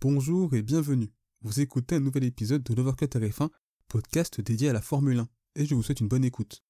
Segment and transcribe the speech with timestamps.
[0.00, 1.10] Bonjour et bienvenue.
[1.42, 3.48] Vous écoutez un nouvel épisode de l'Overcut RF1,
[3.88, 6.62] podcast dédié à la Formule 1, et je vous souhaite une bonne écoute.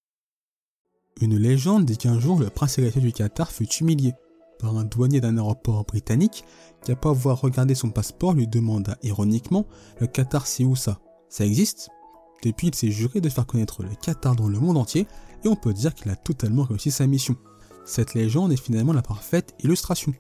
[1.21, 4.15] Une légende dit qu'un jour le prince héritier du Qatar fut humilié
[4.59, 6.43] par un douanier d'un aéroport britannique
[6.83, 9.67] qui, après avoir regardé son passeport, lui demanda ironiquement
[10.01, 10.99] Le Qatar, c'est où ça
[11.29, 11.91] Ça existe?
[12.43, 15.07] Depuis, il s'est juré de faire connaître le Qatar dans le monde entier,
[15.45, 17.37] et on peut dire qu'il a totalement réussi sa mission.
[17.85, 20.15] Cette légende est finalement la parfaite illustration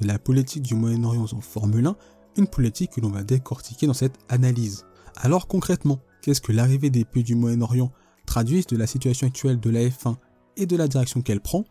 [0.00, 1.96] de la politique du Moyen-Orient en Formule 1,
[2.36, 4.84] une politique que l'on va décortiquer dans cette analyse.
[5.16, 7.92] Alors concrètement, qu'est-ce que l'arrivée des pays du Moyen-Orient
[8.26, 10.16] traduit de la situation actuelle de la F1
[10.56, 11.64] et de la direction qu'elle prend?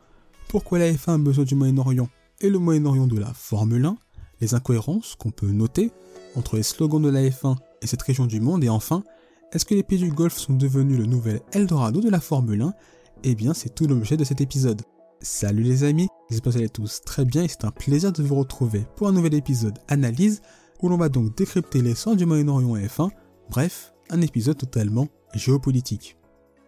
[0.47, 2.09] Pourquoi la F1 a besoin du Moyen-Orient
[2.41, 3.97] et le Moyen-Orient de la Formule 1
[4.41, 5.91] Les incohérences qu'on peut noter
[6.35, 9.03] entre les slogans de la F1 et cette région du monde et enfin,
[9.51, 12.73] est-ce que les pays du Golfe sont devenus le nouvel Eldorado de la Formule 1
[13.23, 14.81] Eh bien, c'est tout l'objet de cet épisode.
[15.23, 18.23] Salut les amis, j'espère que vous allez tous très bien et c'est un plaisir de
[18.23, 20.41] vous retrouver pour un nouvel épisode analyse
[20.81, 23.09] où l'on va donc décrypter l'essence du Moyen-Orient F1,
[23.49, 26.17] bref, un épisode totalement géopolitique.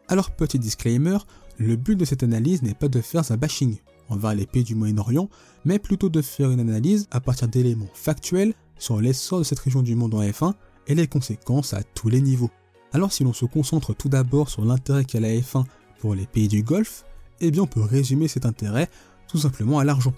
[0.08, 1.18] Alors petit disclaimer,
[1.58, 3.78] le but de cette analyse n'est pas de faire un bashing
[4.10, 5.30] envers les pays du Moyen-Orient,
[5.66, 9.82] mais plutôt de faire une analyse à partir d'éléments factuels sur l'essor de cette région
[9.82, 10.54] du monde en F1
[10.88, 12.52] et les conséquences à tous les niveaux.
[12.92, 15.64] Alors si l'on se concentre tout d'abord sur l'intérêt qu'a la F1
[16.00, 17.06] pour les pays du Golfe,
[17.40, 18.90] eh bien on peut résumer cet intérêt
[19.28, 20.14] tout simplement à l'argent.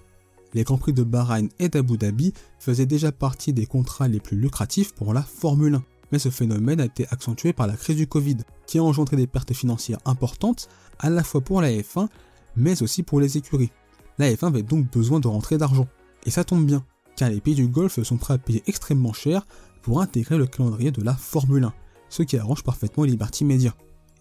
[0.56, 4.38] Les Grands Prix de Bahreïn et d'Abu Dhabi faisaient déjà partie des contrats les plus
[4.38, 5.84] lucratifs pour la Formule 1.
[6.14, 9.28] Mais ce phénomène a été accentué par la crise du Covid, qui a engendré des
[9.28, 12.08] pertes financières importantes, à la fois pour la F1,
[12.56, 13.72] mais aussi pour les écuries.
[14.18, 15.90] La F1 avait donc besoin de rentrer d'argent.
[16.26, 16.86] Et ça tombe bien,
[17.18, 19.46] car les pays du Golfe sont prêts à payer extrêmement cher
[19.82, 21.74] pour intégrer le calendrier de la Formule 1,
[22.08, 23.76] ce qui arrange parfaitement Liberty Media.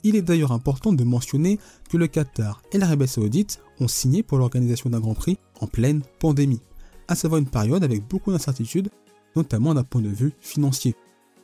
[0.06, 4.36] Il est d'ailleurs important de mentionner que le Qatar et l'Arabie Saoudite ont signé pour
[4.36, 6.60] l'organisation d'un Grand Prix en pleine pandémie,
[7.08, 8.90] à savoir une période avec beaucoup d'incertitudes,
[9.34, 10.94] notamment d'un point de vue financier.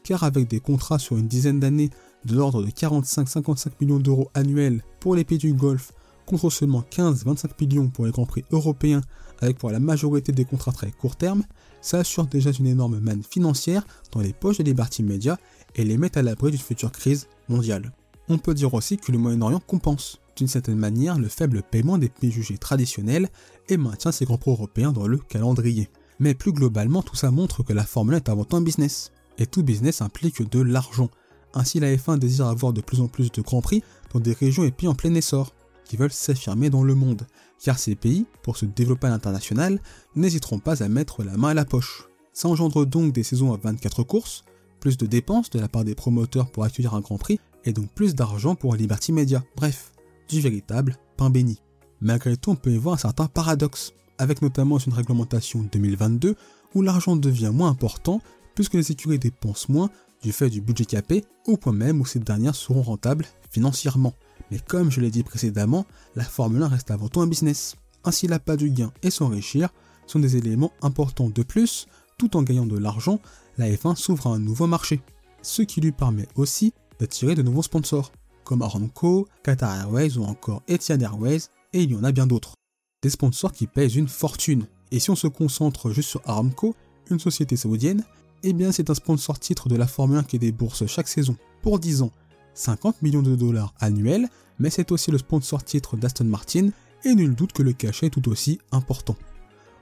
[0.05, 1.89] Car avec des contrats sur une dizaine d'années
[2.27, 5.93] de l'ordre de 45-55 millions d'euros annuels pour les pays du Golfe,
[6.27, 9.01] contre seulement 15-25 millions pour les Grands Prix européens,
[9.41, 11.45] avec pour la majorité des contrats très court terme,
[11.81, 15.39] ça assure déjà une énorme manne financière dans les poches des Liberty Media
[15.77, 17.91] et les met à l'abri d'une future crise mondiale.
[18.33, 22.09] On peut dire aussi que le Moyen-Orient compense, d'une certaine manière, le faible paiement des
[22.09, 23.29] pays jugés traditionnels
[23.69, 25.91] et maintient ses grands pros européens dans le calendrier.
[26.21, 29.11] Mais plus globalement, tout ça montre que la Formule 1 est avant tout un business.
[29.39, 31.11] Et tout business implique de l'argent.
[31.55, 33.83] Ainsi, la F1 désire avoir de plus en plus de grands prix
[34.15, 35.53] dans des régions et pays en plein essor,
[35.85, 37.27] qui veulent s'affirmer dans le monde.
[37.61, 39.83] Car ces pays, pour se développer à l'international,
[40.15, 42.07] n'hésiteront pas à mettre la main à la poche.
[42.33, 44.45] Ça engendre donc des saisons à 24 courses,
[44.79, 47.91] plus de dépenses de la part des promoteurs pour accueillir un grand prix, et donc
[47.93, 49.43] plus d'argent pour Liberty Media.
[49.57, 49.93] Bref,
[50.29, 51.61] du véritable pain béni.
[52.01, 56.35] Malgré tout, on peut y voir un certain paradoxe, avec notamment une réglementation 2022
[56.75, 58.21] où l'argent devient moins important
[58.55, 59.91] puisque les écuries dépensent moins
[60.23, 64.15] du fait du budget capé, au point même où ces dernières seront rentables financièrement.
[64.51, 67.77] Mais comme je l'ai dit précédemment, la Formule 1 reste avant tout un business.
[68.05, 69.71] Ainsi pas du gain et s'enrichir
[70.07, 71.87] sont des éléments importants de plus,
[72.19, 73.21] tout en gagnant de l'argent,
[73.59, 75.01] la F1 s'ouvre à un nouveau marché,
[75.43, 78.13] ce qui lui permet aussi d'attirer de nouveaux sponsors,
[78.45, 82.55] comme Aramco, Qatar Airways ou encore Etihad Airways, et il y en a bien d'autres.
[83.03, 84.67] Des sponsors qui pèsent une fortune.
[84.91, 86.75] Et si on se concentre juste sur Aramco,
[87.11, 88.05] une société saoudienne,
[88.43, 91.79] eh bien c'est un sponsor titre de la Formule 1 qui débourse chaque saison, pour
[91.79, 92.13] 10 ans,
[92.55, 94.29] 50 millions de dollars annuels,
[94.59, 96.71] mais c'est aussi le sponsor titre d'Aston Martin,
[97.05, 99.17] et nul doute que le cachet est tout aussi important.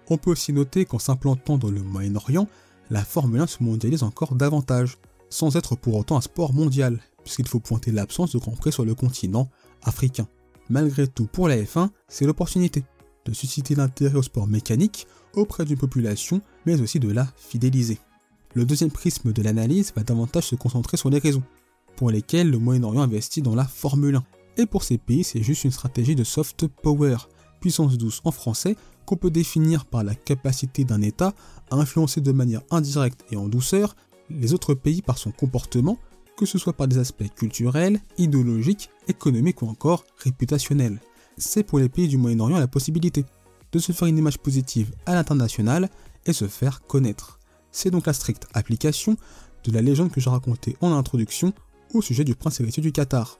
[0.08, 2.48] On peut aussi noter qu'en s'implantant dans le Moyen-Orient,
[2.90, 4.98] la Formule 1 se mondialise encore davantage,
[5.30, 8.86] sans être pour autant un sport mondial, puisqu'il faut pointer l'absence de Grand Prix sur
[8.86, 9.50] le continent
[9.82, 10.26] africain.
[10.70, 12.84] Malgré tout, pour la F1, c'est l'opportunité
[13.26, 17.98] de susciter l'intérêt au sport mécanique auprès d'une population, mais aussi de la fidéliser.
[18.54, 21.42] Le deuxième prisme de l'analyse va davantage se concentrer sur les raisons
[21.96, 24.24] pour lesquelles le Moyen-Orient investit dans la Formule 1.
[24.56, 27.18] Et pour ces pays, c'est juste une stratégie de soft power,
[27.60, 28.74] puissance douce en français,
[29.04, 31.34] qu'on peut définir par la capacité d'un État
[31.70, 33.96] à influencer de manière indirecte et en douceur
[34.30, 35.98] les autres pays par son comportement,
[36.38, 41.00] que ce soit par des aspects culturels, idéologiques, économiques ou encore réputationnels.
[41.36, 43.24] C'est pour les pays du Moyen-Orient la possibilité
[43.72, 45.90] de se faire une image positive à l'international
[46.26, 47.40] et se faire connaître.
[47.72, 49.16] C'est donc la stricte application
[49.64, 51.52] de la légende que j'ai racontée en introduction
[51.92, 53.38] au sujet du prince héritier du Qatar.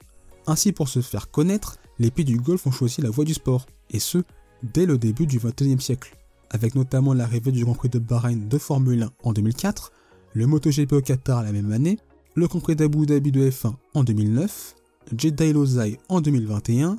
[0.48, 3.66] Ainsi, pour se faire connaître, les pays du Golfe ont choisi la voie du sport,
[3.90, 4.18] et ce,
[4.62, 6.16] dès le début du XXIe siècle,
[6.50, 9.92] avec notamment l'arrivée du Grand Prix de Bahreïn de Formule 1 en 2004,
[10.34, 11.98] le MotoGP au Qatar la même année,
[12.38, 14.76] le Prix d'Abu Dhabi de F1 en 2009,
[15.16, 16.96] Jeddah Lozai en 2021,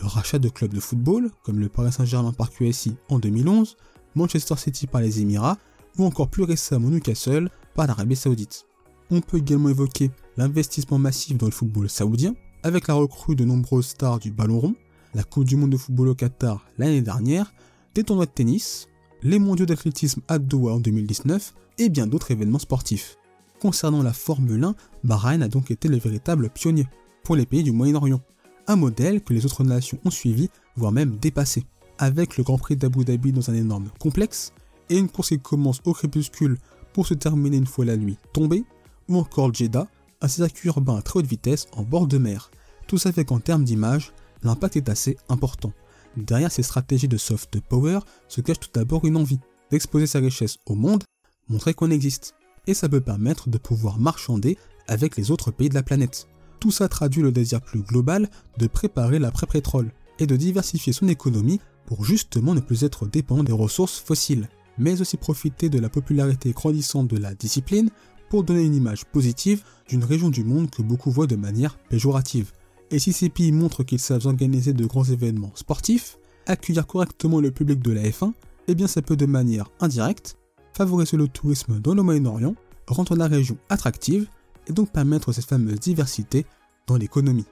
[0.00, 3.76] le rachat de clubs de football comme le Paris Saint-Germain par QSI en 2011,
[4.16, 5.58] Manchester City par les Émirats
[5.96, 8.66] ou encore plus récemment Newcastle par l'Arabie Saoudite.
[9.12, 12.34] On peut également évoquer l'investissement massif dans le football saoudien,
[12.64, 14.74] avec la recrue de nombreuses stars du ballon rond,
[15.14, 17.52] la Coupe du monde de football au Qatar l'année dernière,
[17.94, 18.88] des tournois de tennis,
[19.22, 23.19] les mondiaux d'athlétisme à Doha en 2019 et bien d'autres événements sportifs.
[23.60, 24.74] Concernant la Formule 1,
[25.04, 26.86] Bahreïn a donc été le véritable pionnier
[27.22, 28.22] pour les pays du Moyen-Orient,
[28.66, 31.64] un modèle que les autres nations ont suivi, voire même dépassé.
[31.98, 34.54] Avec le Grand Prix d'Abu Dhabi dans un énorme complexe,
[34.88, 36.56] et une course qui commence au crépuscule
[36.94, 38.64] pour se terminer une fois la nuit tombée,
[39.08, 39.88] ou encore Jeddah,
[40.22, 42.50] un circuit urbain à très haute vitesse en bord de mer.
[42.86, 45.74] Tout ça fait qu'en termes d'image, l'impact est assez important.
[46.16, 49.38] Derrière ces stratégies de soft power se cache tout d'abord une envie
[49.70, 51.04] d'exposer sa richesse au monde,
[51.48, 52.34] montrer qu'on existe.
[52.70, 54.56] Et ça peut permettre de pouvoir marchander
[54.86, 56.28] avec les autres pays de la planète.
[56.60, 59.90] Tout ça traduit le désir plus global de préparer l'après-pétrole
[60.20, 65.00] et de diversifier son économie pour justement ne plus être dépendant des ressources fossiles, mais
[65.00, 67.90] aussi profiter de la popularité grandissante de la discipline
[68.28, 72.52] pour donner une image positive d'une région du monde que beaucoup voient de manière péjorative.
[72.92, 77.50] Et si ces pays montrent qu'ils savent organiser de grands événements sportifs, accueillir correctement le
[77.50, 78.32] public de la F1,
[78.68, 80.36] eh bien ça peut de manière indirecte
[80.80, 82.54] favoriser le tourisme dans le Moyen-Orient,
[82.88, 84.26] rendre la région attractive
[84.66, 86.46] et donc permettre cette fameuse diversité
[86.86, 87.44] dans l'économie.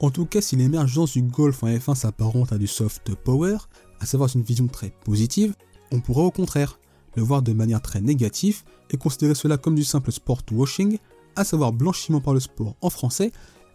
[0.00, 3.58] En tout cas, si l'émergence du golf en F1 s'apparente à du soft power,
[4.00, 5.54] à savoir une vision très positive,
[5.92, 6.80] on pourrait au contraire
[7.14, 10.98] le voir de manière très négative et considérer cela comme du simple sport washing,
[11.36, 13.30] à savoir blanchiment par le sport en français,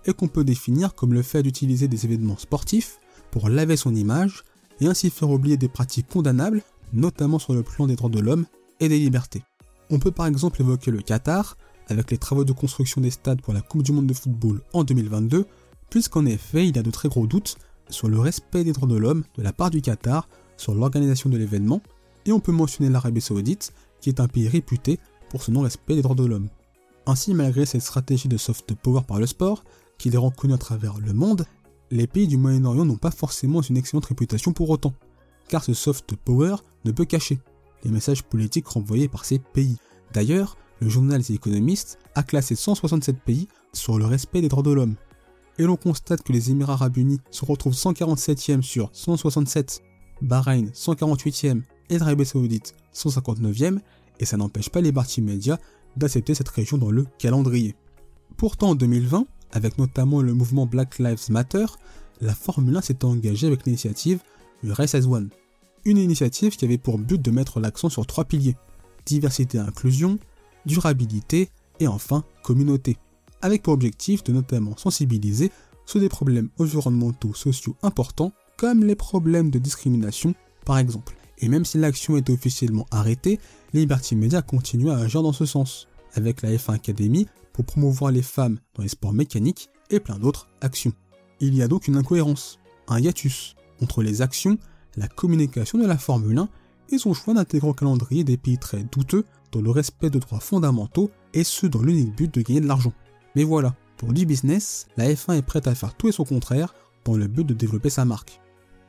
[0.05, 2.97] et qu'on peut définir comme le fait d'utiliser des événements sportifs
[3.31, 4.43] pour laver son image
[4.81, 6.61] et ainsi faire oublier des pratiques condamnables,
[6.91, 8.45] notamment sur le plan des droits de l'homme
[8.81, 9.43] et des libertés.
[9.89, 11.57] On peut par exemple évoquer le Qatar,
[11.87, 14.83] avec les travaux de construction des stades pour la Coupe du Monde de football en
[14.83, 15.45] 2022,
[15.89, 17.57] puisqu'en effet il y a de très gros doutes
[17.89, 21.37] sur le respect des droits de l'homme de la part du Qatar sur l'organisation de
[21.37, 21.81] l'événement,
[22.25, 24.99] et on peut mentionner l'Arabie Saoudite, qui est un pays réputé
[25.29, 26.49] pour son non-respect des droits de l'homme.
[27.05, 29.63] Ainsi, malgré cette stratégie de soft power par le sport,
[29.97, 31.45] qui les rend connus à travers le monde,
[31.89, 34.93] les pays du Moyen-Orient n'ont pas forcément une excellente réputation pour autant,
[35.47, 36.55] car ce soft power
[36.85, 37.39] ne peut cacher
[37.83, 39.77] les messages politiques renvoyés par ces pays.
[40.13, 44.71] D'ailleurs, le journal The Economist a classé 167 pays sur le respect des droits de
[44.71, 44.95] l'homme.
[45.57, 49.81] Et l'on constate que les Émirats arabes unis se retrouvent 147e sur 167,
[50.21, 53.79] Bahreïn 148e et l'Arabie saoudite 159e,
[54.19, 55.57] et ça n'empêche pas les partis médias
[55.97, 57.75] d'accepter cette région dans le calendrier.
[58.37, 61.65] Pourtant en 2020, avec notamment le mouvement Black Lives Matter,
[62.21, 64.21] la Formule 1 s'est engagée avec l'initiative
[64.63, 65.29] Race as One.
[65.85, 68.55] Une initiative qui avait pour but de mettre l'accent sur trois piliers
[69.05, 70.19] diversité et inclusion,
[70.65, 71.49] durabilité
[71.79, 72.97] et enfin communauté,
[73.41, 75.51] avec pour objectif de notamment sensibiliser
[75.85, 80.35] sur des problèmes environnementaux sociaux importants comme les problèmes de discrimination
[80.65, 81.15] par exemple.
[81.39, 83.39] Et même si l'action est officiellement arrêtée,
[83.73, 88.21] Liberty Media continue à agir dans ce sens, avec la F1 Academy pour promouvoir les
[88.21, 90.93] femmes dans les sports mécaniques et plein d'autres actions.
[91.39, 94.59] Il y a donc une incohérence, un hiatus, entre les actions,
[94.95, 96.49] la communication de la Formule 1
[96.89, 100.39] et son choix d'intégrer au calendrier des pays très douteux dans le respect de droits
[100.39, 102.93] fondamentaux et ce dans l'unique but de gagner de l'argent.
[103.35, 106.73] Mais voilà, pour du business, la F1 est prête à faire tout et son contraire
[107.05, 108.39] dans le but de développer sa marque.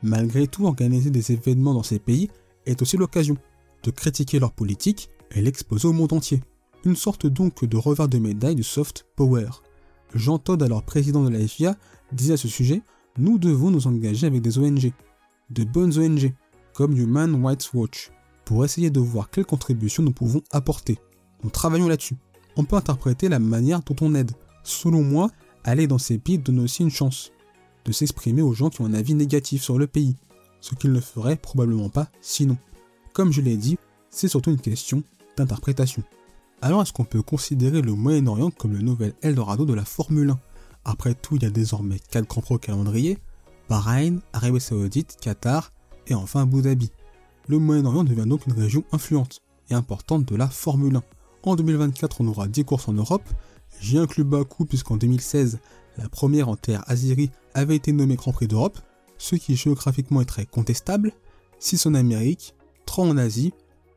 [0.01, 2.29] Malgré tout, organiser des événements dans ces pays
[2.65, 3.37] est aussi l'occasion
[3.83, 6.41] de critiquer leur politique et l'exposer au monde entier.
[6.85, 9.49] Une sorte donc de revers de médaille du soft power.
[10.13, 11.75] Jean Todd, alors président de la FIA,
[12.11, 12.81] disait à ce sujet
[13.17, 14.91] Nous devons nous engager avec des ONG,
[15.53, 16.33] de bonnes ONG,
[16.73, 18.11] comme Human Rights Watch,
[18.45, 20.97] pour essayer de voir quelles contributions nous pouvons apporter.
[21.43, 22.15] Nous travaillons là-dessus.
[22.55, 24.31] On peut interpréter la manière dont on aide.
[24.63, 25.29] Selon moi,
[25.63, 27.31] aller dans ces pays donne aussi une chance
[27.85, 30.15] de s'exprimer aux gens qui ont un avis négatif sur le pays,
[30.61, 32.57] ce qu'ils ne feraient probablement pas sinon.
[33.13, 33.77] Comme je l'ai dit,
[34.09, 35.03] c'est surtout une question
[35.37, 36.03] d'interprétation.
[36.61, 40.39] Alors est-ce qu'on peut considérer le Moyen-Orient comme le nouvel Eldorado de la Formule 1
[40.85, 43.17] Après tout, il y a désormais 4 grands pro calendriers,
[43.73, 45.71] Bahreïn, Arabie Saoudite, Qatar
[46.05, 46.91] et enfin Abu Dhabi.
[47.47, 51.03] Le Moyen-Orient devient donc une région influente et importante de la Formule 1.
[51.41, 53.27] En 2024, on aura 10 courses en Europe.
[53.81, 55.57] J'y inclus Bakou puisqu'en 2016,
[55.97, 58.77] la première en terre azyrie avait été nommée Grand Prix d'Europe,
[59.17, 61.11] ce qui géographiquement est très contestable.
[61.57, 62.53] 6 en Amérique,
[62.85, 63.53] 3 en Asie,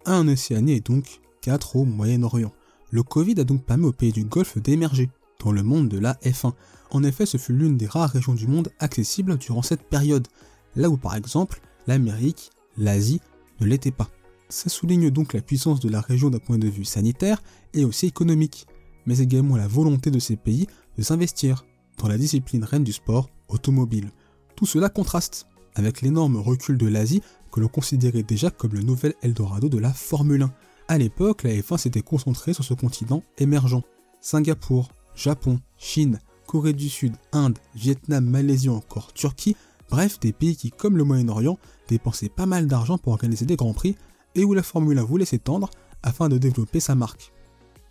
[0.06, 2.52] 1 en Océanie et donc 4 au Moyen-Orient.
[2.92, 5.10] Le Covid a donc permis aux pays du Golfe d'émerger
[5.44, 6.52] dans le monde de la F1.
[6.90, 10.28] En effet, ce fut l'une des rares régions du monde accessibles durant cette période,
[10.74, 13.20] là où par exemple l'Amérique, l'Asie
[13.60, 14.08] ne l'étaient pas.
[14.48, 17.42] Ça souligne donc la puissance de la région d'un point de vue sanitaire
[17.74, 18.66] et aussi économique,
[19.06, 20.66] mais également la volonté de ces pays
[20.96, 21.64] de s'investir
[21.98, 24.10] dans la discipline reine du sport automobile.
[24.54, 29.14] Tout cela contraste avec l'énorme recul de l'Asie que l'on considérait déjà comme le nouvel
[29.22, 30.52] Eldorado de la Formule 1,
[30.88, 33.82] À l'époque, la F1 s'était concentrée sur ce continent émergent.
[34.20, 39.56] Singapour, Japon, Chine, Corée du Sud, Inde, Vietnam, Malaisie encore Turquie,
[39.90, 41.58] bref des pays qui, comme le Moyen-Orient,
[41.88, 43.96] dépensaient pas mal d'argent pour organiser des grands prix
[44.34, 45.70] et où la Formule 1 voulait s'étendre
[46.02, 47.32] afin de développer sa marque.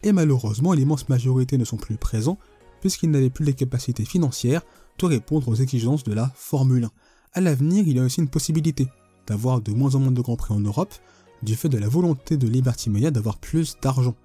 [0.03, 2.37] Et malheureusement, l'immense majorité ne sont plus présents
[2.79, 4.61] puisqu'ils n'avaient plus les capacités financières
[4.99, 6.91] de répondre aux exigences de la Formule 1.
[7.33, 8.87] À l'avenir, il y a aussi une possibilité
[9.27, 10.93] d'avoir de moins en moins de grands prix en Europe
[11.41, 14.15] du fait de la volonté de Liberty Media d'avoir plus d'argent.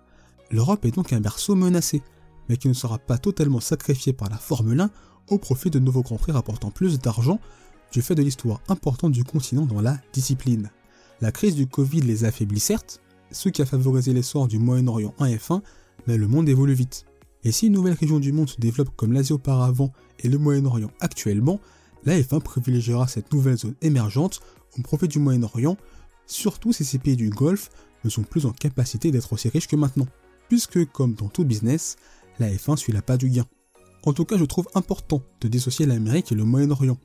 [0.50, 2.02] L'Europe est donc un berceau menacé,
[2.50, 4.90] mais qui ne sera pas totalement sacrifié par la Formule 1
[5.28, 7.38] au profit de nouveaux grands prix rapportant plus d'argent
[7.92, 10.68] du fait de l'histoire importante du continent dans la discipline.
[11.20, 15.26] La crise du Covid les affaiblit certes, ce qui a favorisé l'essor du Moyen-Orient en
[15.26, 15.62] F1,
[16.08, 17.04] mais le monde évolue vite.
[17.44, 20.90] Et si une nouvelle région du monde se développe comme l'Asie auparavant et le Moyen-Orient
[20.98, 21.60] actuellement,
[22.04, 24.40] la F1 privilégiera cette nouvelle zone émergente
[24.76, 25.76] au profit du Moyen-Orient,
[26.26, 27.70] surtout si ces pays du Golfe
[28.02, 30.08] ne sont plus en capacité d'être aussi riches que maintenant,
[30.48, 31.96] puisque comme dans tout business,
[32.40, 33.46] la F1 suit la pas du gain.
[34.04, 36.98] En tout cas, je trouve important de dissocier l'Amérique et le Moyen-Orient,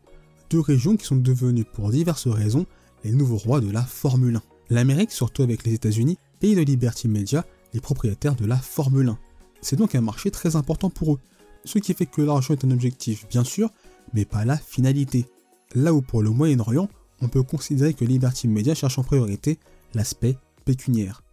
[0.49, 2.65] deux régions qui sont devenues pour diverses raisons
[3.03, 4.41] les nouveaux rois de la Formule 1.
[4.69, 9.19] L'Amérique, surtout avec les États-Unis, pays de Liberty Media, les propriétaires de la Formule 1.
[9.61, 11.19] C'est donc un marché très important pour eux,
[11.65, 13.69] ce qui fait que l'argent est un objectif, bien sûr,
[14.13, 15.25] mais pas la finalité.
[15.73, 16.89] Là où pour le Moyen-Orient,
[17.21, 19.59] on peut considérer que Liberty Media cherche en priorité
[19.93, 21.23] l'aspect pécuniaire.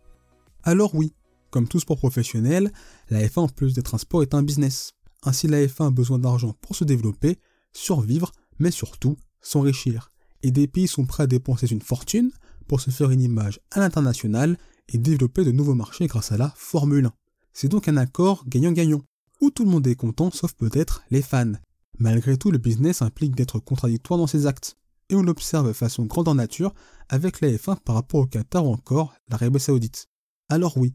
[0.64, 1.12] Alors oui,
[1.52, 2.72] comme tout sport professionnel,
[3.10, 4.94] la F1 en plus d'être un sport est un business.
[5.22, 7.38] Ainsi la F1 a besoin d'argent pour se développer,
[7.72, 10.10] survivre, mais surtout s'enrichir.
[10.42, 12.32] Et des pays sont prêts à dépenser une fortune
[12.66, 14.56] pour se faire une image à l'international
[14.88, 17.12] et développer de nouveaux marchés grâce à la Formule 1.
[17.52, 19.02] C'est donc un accord gagnant-gagnant,
[19.42, 21.52] où tout le monde est content sauf peut-être les fans.
[21.98, 24.78] Malgré tout, le business implique d'être contradictoire dans ses actes,
[25.10, 26.72] et on l'observe de façon grandeur nature
[27.10, 30.08] avec la F1 par rapport au Qatar ou encore l'Arabie Saoudite.
[30.48, 30.94] Alors oui,